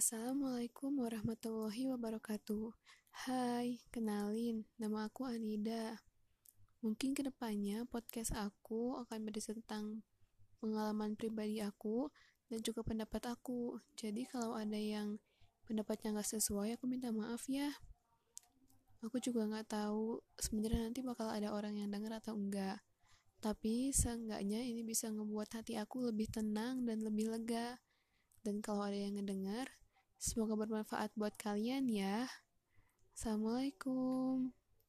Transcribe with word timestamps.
Assalamualaikum 0.00 0.96
warahmatullahi 1.04 1.84
wabarakatuh. 1.92 2.72
Hai, 3.28 3.84
kenalin, 3.92 4.64
nama 4.80 5.04
aku 5.04 5.28
Anida. 5.28 6.00
Mungkin 6.80 7.12
ke 7.12 7.20
depannya 7.20 7.84
podcast 7.84 8.32
aku 8.32 8.96
akan 8.96 9.28
berisi 9.28 9.52
tentang 9.52 10.00
pengalaman 10.56 11.20
pribadi 11.20 11.60
aku 11.60 12.08
dan 12.48 12.64
juga 12.64 12.80
pendapat 12.80 13.28
aku. 13.28 13.76
Jadi 13.92 14.24
kalau 14.24 14.56
ada 14.56 14.80
yang 14.80 15.20
pendapatnya 15.68 16.16
nggak 16.16 16.32
sesuai, 16.32 16.80
aku 16.80 16.88
minta 16.88 17.12
maaf 17.12 17.44
ya. 17.44 17.68
Aku 19.04 19.20
juga 19.20 19.44
nggak 19.52 19.68
tahu 19.68 20.24
sebenarnya 20.40 20.80
nanti 20.80 21.04
bakal 21.04 21.28
ada 21.28 21.52
orang 21.52 21.76
yang 21.76 21.92
denger 21.92 22.24
atau 22.24 22.40
enggak. 22.40 22.80
Tapi 23.44 23.92
seenggaknya 23.92 24.64
ini 24.64 24.80
bisa 24.80 25.12
ngebuat 25.12 25.60
hati 25.60 25.76
aku 25.76 26.08
lebih 26.08 26.32
tenang 26.32 26.88
dan 26.88 27.04
lebih 27.04 27.36
lega. 27.36 27.76
Dan 28.40 28.64
kalau 28.64 28.88
ada 28.88 28.96
yang 28.96 29.20
ngedengar, 29.20 29.68
semoga 30.20 30.52
bermanfaat 30.52 31.16
buat 31.16 31.32
kalian 31.40 31.88
ya. 31.88 32.28
Assalamualaikum. 33.16 34.39